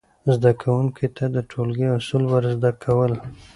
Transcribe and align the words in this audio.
زده 0.33 0.51
کوونکو 0.61 1.05
ته 1.17 1.25
د 1.35 1.37
ټولګي 1.49 1.87
اصول 1.97 2.23
ور 2.27 2.43
زده 2.55 2.71
کول، 2.83 3.13